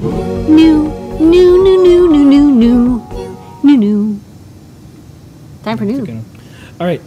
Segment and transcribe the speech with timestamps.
[0.00, 0.88] New,
[1.20, 3.06] new, new, new, new, new, new,
[3.62, 4.20] new, new.
[5.62, 6.24] Time for new.
[6.80, 7.02] All right,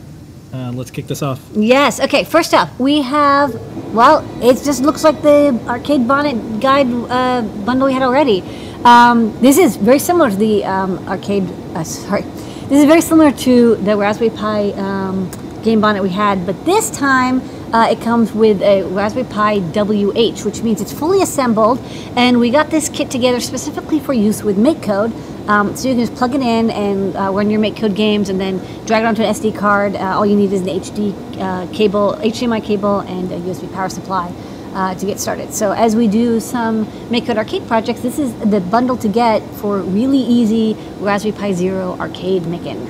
[0.54, 1.42] uh, let's kick this off.
[1.54, 2.00] Yes.
[2.00, 2.24] Okay.
[2.24, 3.56] First up, we have.
[3.96, 8.44] Well, it just looks like the arcade bonnet guide uh, bundle we had already.
[8.86, 11.50] Um, this is very similar to the um, arcade.
[11.74, 12.22] Uh, sorry,
[12.70, 15.32] this is very similar to the Raspberry Pi um,
[15.64, 17.42] game bonnet we had, but this time
[17.74, 21.80] uh, it comes with a Raspberry Pi WH, which means it's fully assembled.
[22.16, 25.12] And we got this kit together specifically for use with MakeCode.
[25.50, 28.40] Um, so you can just plug it in and uh, run your MakeCode games, and
[28.40, 29.96] then drag it onto an SD card.
[29.96, 33.90] Uh, all you need is an HD uh, cable, HDMI cable, and a USB power
[33.90, 34.32] supply.
[34.74, 35.54] Uh, to get started.
[35.54, 39.82] So as we do some MakeCode arcade projects, this is the bundle to get for
[39.82, 42.90] really easy Raspberry Pi Zero arcade making.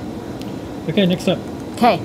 [0.88, 1.40] Okay, next up.
[1.74, 2.02] Okay,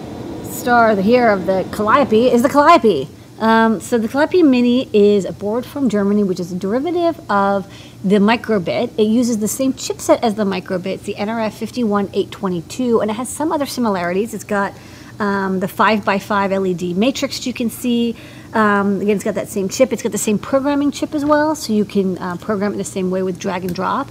[0.51, 3.09] star the here of the Calliope is the Calliope.
[3.39, 7.73] Um, so the Calliope Mini is a board from Germany, which is a derivative of
[8.03, 8.91] the Microbit.
[8.99, 13.53] It uses the same chipset as the Microbit, it's the NRF51822, and it has some
[13.53, 14.35] other similarities.
[14.35, 14.73] It's got
[15.19, 18.17] um, the 5x5 LED matrix you can see.
[18.53, 19.93] Um, again, it's got that same chip.
[19.93, 22.85] It's got the same programming chip as well, so you can uh, program it the
[22.85, 24.09] same way with drag and drop.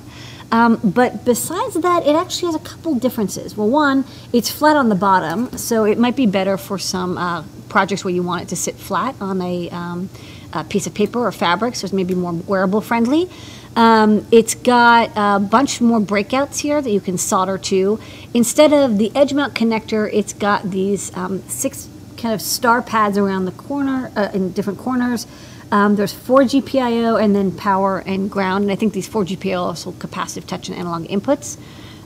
[0.52, 3.58] Um, but besides that, it actually has a couple differences.
[3.58, 7.44] Well, one, it's flat on the bottom, so it might be better for some uh,
[7.67, 10.09] projects where you want it to sit flat on a, um,
[10.53, 13.30] a piece of paper or fabric, so it's maybe more wearable friendly.
[13.76, 18.00] Um, it's got a bunch more breakouts here that you can solder to.
[18.34, 21.88] Instead of the edge mount connector, it's got these um, six
[22.18, 25.28] kind of star pads around the corner, uh, in different corners.
[25.72, 28.64] Um, there's four GPIO and then power and ground.
[28.64, 31.58] And I think these four GPIO also capacitive touch and analog inputs.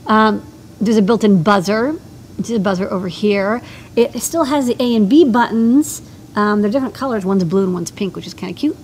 [0.06, 0.46] Um,
[0.80, 1.98] there's a built-in buzzer.
[2.38, 3.62] Is a buzzer over here.
[3.94, 6.02] It still has the A and B buttons.
[6.34, 7.24] Um, they're different colors.
[7.24, 8.76] One's blue and one's pink, which is kind of cute.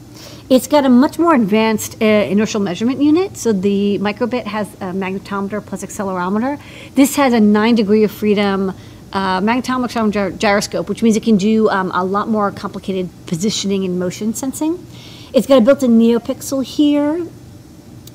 [0.50, 3.36] It's got a much more advanced uh, inertial measurement unit.
[3.36, 6.60] So the microbit has a magnetometer plus accelerometer.
[6.94, 8.72] This has a nine degree of freedom
[9.12, 13.84] uh, magnetometer gy- gyroscope, which means it can do um, a lot more complicated positioning
[13.84, 14.84] and motion sensing.
[15.32, 17.26] It's got a built-in NeoPixel here.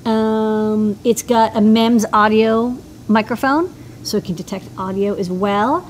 [0.06, 2.78] Um, it's got a MEMS audio
[3.08, 5.88] microphone, so it can detect audio as well.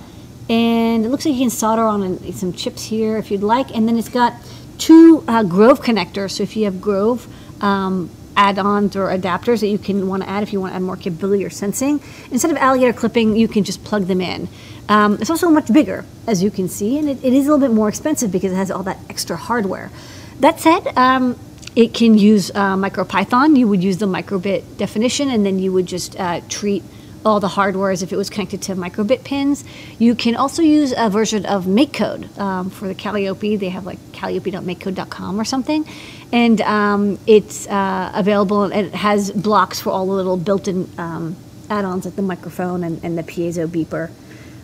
[0.49, 3.75] And it looks like you can solder on some chips here if you'd like.
[3.75, 4.33] And then it's got
[4.77, 7.27] two uh, Grove connectors, so if you have Grove
[7.61, 10.81] um, add-ons or adapters that you can want to add if you want to add
[10.81, 14.49] more capability or sensing, instead of alligator clipping, you can just plug them in.
[14.89, 17.65] Um, it's also much bigger, as you can see, and it, it is a little
[17.65, 19.91] bit more expensive because it has all that extra hardware.
[20.39, 21.39] That said, um,
[21.75, 23.57] it can use uh, MicroPython.
[23.57, 26.83] You would use the microbit definition, and then you would just uh, treat
[27.25, 29.63] all the hardware as if it was connected to microbit pins.
[29.99, 33.55] You can also use a version of MakeCode um, for the Calliope.
[33.55, 35.85] They have like calliope.makecode.com or something,
[36.31, 38.63] and um, it's uh, available.
[38.63, 41.35] And it has blocks for all the little built-in um,
[41.69, 44.11] add-ons like the microphone and, and the piezo beeper.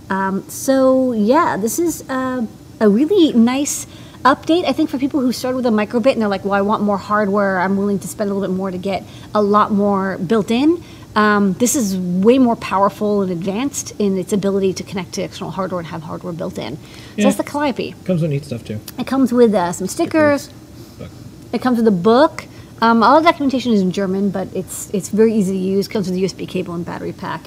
[0.10, 2.46] Um, so yeah, this is uh,
[2.80, 3.86] a really nice
[4.26, 4.66] update.
[4.66, 6.84] I think for people who started with a microbit and they're like, "Well, I want
[6.84, 7.60] more hardware.
[7.60, 9.04] I'm willing to spend a little bit more to get
[9.34, 10.84] a lot more built in."
[11.16, 15.52] Um, this is way more powerful and advanced in its ability to connect to external
[15.52, 16.76] hardware and have hardware built in.
[16.78, 16.82] So
[17.18, 17.24] Yeah.
[17.26, 17.96] that's the Calliope.
[18.06, 18.80] Comes with neat stuff too.
[18.98, 20.50] It comes with uh, some stickers.
[20.98, 21.10] Book.
[21.52, 22.46] It comes with a book.
[22.82, 25.88] Um, all the documentation is in German, but it's it's very easy to use.
[25.88, 27.42] Comes with a USB cable and battery pack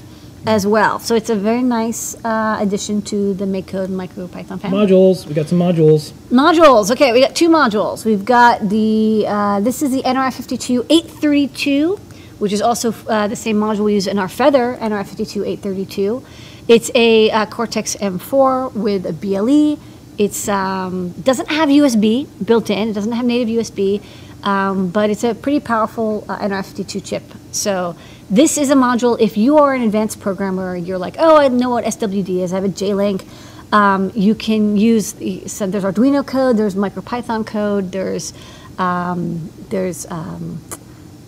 [0.44, 0.98] as well.
[0.98, 4.86] So it's a very nice uh, addition to the MakeCode MicroPython family.
[4.86, 5.24] Modules.
[5.26, 6.10] We got some modules.
[6.30, 6.90] Modules.
[6.90, 8.04] Okay, we got two modules.
[8.04, 11.98] We've got the uh, this is the NRF52 832,
[12.42, 16.24] which is also uh, the same module we use in our Feather and NRF52 832.
[16.66, 19.78] It's a uh, Cortex M4 with a BLE.
[20.18, 22.88] It's um, doesn't have USB built in.
[22.88, 24.02] It doesn't have native USB,
[24.42, 27.22] um, but it's a pretty powerful uh, NRF52 chip.
[27.52, 27.94] So
[28.28, 29.16] this is a module.
[29.20, 32.52] If you are an advanced programmer, you're like, oh, I know what SWD is.
[32.52, 33.24] I have a JLink.
[33.72, 35.14] Um, you can use
[35.46, 38.34] so there's Arduino code, there's MicroPython code, there's
[38.78, 40.60] um, there's um,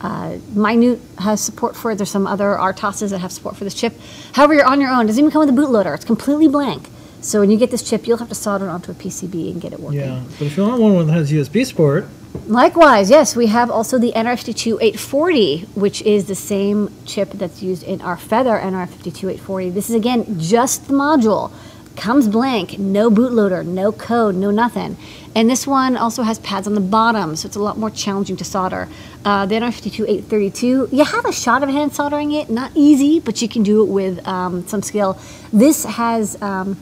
[0.04, 1.96] uh, Mynewt has support for it.
[1.96, 3.94] There's some other RTOSes that have support for this chip.
[4.34, 5.04] However, you're on your own.
[5.04, 5.94] It doesn't even come with a bootloader.
[5.94, 6.90] It's completely blank.
[7.22, 9.62] So when you get this chip, you'll have to solder it onto a PCB and
[9.62, 10.00] get it working.
[10.00, 12.06] Yeah, but if you want one that has USB support,
[12.46, 17.84] Likewise, yes, we have also the NR52 840, which is the same chip that's used
[17.84, 19.70] in our Feather NR52 840.
[19.70, 21.52] This is again just the module,
[21.96, 24.96] comes blank, no bootloader, no code, no nothing.
[25.34, 28.36] And this one also has pads on the bottom, so it's a lot more challenging
[28.36, 28.88] to solder.
[29.24, 33.42] Uh, the NR52 832, you have a shot of hand soldering it, not easy, but
[33.42, 35.18] you can do it with um, some skill.
[35.52, 36.78] This has, um,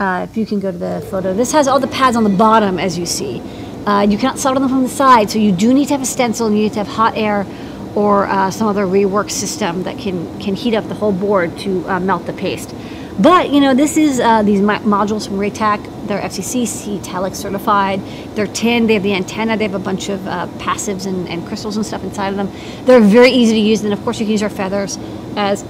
[0.00, 2.30] uh, if you can go to the photo, this has all the pads on the
[2.30, 3.40] bottom, as you see.
[3.86, 6.06] Uh, you cannot solder them from the side, so you do need to have a
[6.06, 7.46] stencil and you need to have hot air
[7.94, 11.84] or uh, some other rework system that can can heat up the whole board to
[11.88, 12.74] uh, melt the paste.
[13.20, 16.06] But you know, this is uh, these modules from Raytac.
[16.06, 18.00] They're FCC CE TELEC certified.
[18.34, 18.86] They're tin.
[18.86, 19.56] They have the antenna.
[19.56, 22.50] They have a bunch of uh, passives and, and crystals and stuff inside of them.
[22.86, 23.84] They're very easy to use.
[23.84, 24.96] And of course, you can use our feathers
[25.36, 25.64] as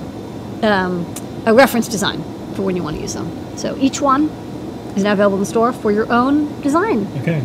[0.62, 1.12] um,
[1.47, 2.23] a reference design
[2.55, 3.29] for when you want to use them.
[3.56, 4.29] So each one
[4.97, 7.06] is now available in the store for your own design.
[7.23, 7.44] Okay.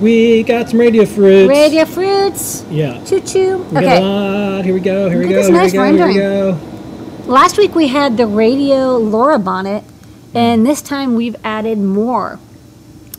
[0.00, 1.48] We got some radio fruits.
[1.48, 2.64] Radio fruits.
[2.70, 3.02] Yeah.
[3.04, 3.58] Choo choo.
[3.58, 4.62] We Okay.
[4.62, 5.08] Here we go.
[5.08, 5.36] Here we Look at go.
[5.36, 6.06] this Here nice we go.
[6.06, 6.75] Here we go.
[7.26, 9.82] Last week we had the radio LoRa bonnet,
[10.32, 12.38] and this time we've added more.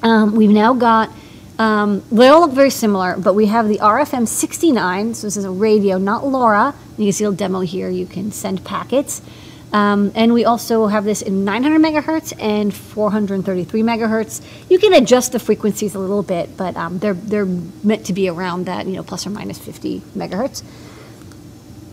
[0.01, 1.11] Um, we've now got,
[1.59, 5.13] um, they all look very similar, but we have the RFM 69.
[5.13, 6.73] So this is a radio, not LoRa.
[6.97, 7.89] You can see a demo here.
[7.89, 9.21] You can send packets.
[9.73, 14.41] Um, and we also have this in 900 megahertz and 433 megahertz.
[14.69, 18.29] You can adjust the frequencies a little bit, but um, they're they're meant to be
[18.29, 20.63] around that, you know, plus or minus 50 megahertz.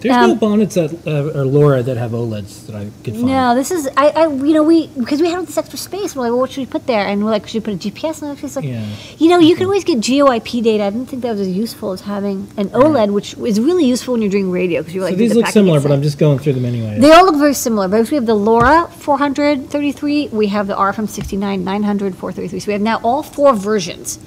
[0.04, 3.26] There's no Um, bonnets that uh, or LoRa that have OLEDs that I could find.
[3.26, 6.14] No, this is I, I you know we because we have this extra space.
[6.14, 7.06] We're like, well, what should we put there?
[7.06, 8.20] And we're like, should we put a GPS?
[8.20, 8.84] And it's like, Yeah.
[9.16, 10.84] you know, you can always get GeoIP data.
[10.84, 14.12] I didn't think that was as useful as having an OLED, which is really useful
[14.12, 15.14] when you're doing radio because you're like.
[15.14, 15.90] So these the look similar, but.
[15.90, 16.98] I'm just going through them anyway.
[17.00, 20.74] They all look very similar, but if we have the LoRa 433, we have the
[20.74, 22.60] RFM 69 900 433.
[22.60, 24.18] So we have now all four versions,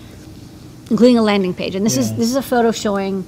[0.90, 1.76] including a landing page.
[1.76, 3.26] And this is this is a photo showing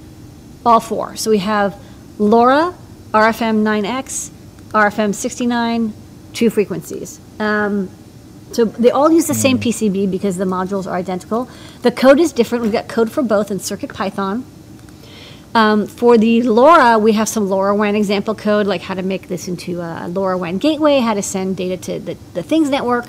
[0.66, 1.16] all four.
[1.16, 1.76] So we have
[2.20, 2.76] LoRa,
[3.12, 4.30] RFM 9X,
[4.72, 5.94] RFM 69,
[6.34, 7.20] two frequencies.
[7.40, 7.90] Um,
[8.52, 11.50] so they all use the same PCB because the modules are identical.
[11.82, 12.64] The code is different.
[12.64, 14.44] We've got code for both in CircuitPython.
[15.56, 19.48] Um, for the LoRa, we have some LoRaWAN example code, like how to make this
[19.48, 23.06] into a LoRaWAN gateway, how to send data to the, the Things network.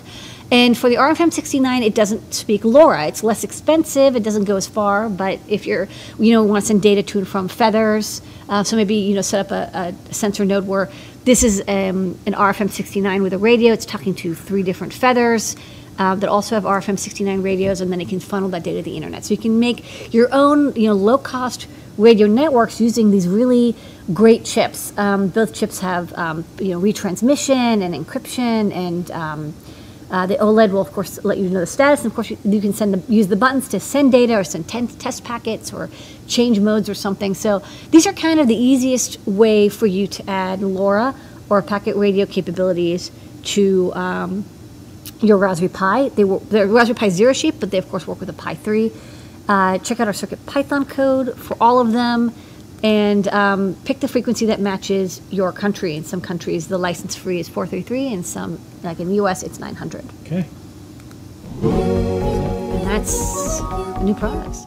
[0.50, 3.06] And for the RFM69, it doesn't speak LoRa.
[3.06, 4.16] It's less expensive.
[4.16, 5.08] It doesn't go as far.
[5.08, 5.86] But if you're,
[6.18, 9.22] you know, want to send data to and from feathers, uh, so maybe you know
[9.22, 10.90] set up a, a sensor node where
[11.24, 13.72] this is um, an RFM69 with a radio.
[13.72, 15.54] It's talking to three different feathers
[15.98, 18.96] uh, that also have RFM69 radios, and then it can funnel that data to the
[18.96, 19.24] internet.
[19.24, 21.68] So you can make your own, you know, low-cost
[21.98, 23.76] radio networks using these really
[24.12, 24.96] great chips.
[24.96, 29.54] Um, both chips have, um, you know, retransmission and encryption, and um,
[30.10, 32.00] uh, the OLED will, of course, let you know the status.
[32.00, 34.44] And of course, you, you can send the, use the buttons to send data or
[34.44, 35.88] send test packets or
[36.26, 37.34] change modes or something.
[37.34, 41.14] So these are kind of the easiest way for you to add LoRa
[41.48, 43.10] or packet radio capabilities
[43.42, 44.44] to um,
[45.20, 46.08] your Raspberry Pi.
[46.10, 48.54] They were they're Raspberry Pi Zero shape, but they of course work with a Pi
[48.54, 48.92] 3.
[49.48, 52.32] Uh, check out our Circuit Python code for all of them,
[52.82, 55.96] and um, pick the frequency that matches your country.
[55.96, 59.58] In some countries, the license free is 433, and some, like in the U.S., it's
[59.58, 60.04] 900.
[60.24, 60.46] Okay.
[61.62, 63.60] And that's
[64.00, 64.66] new products.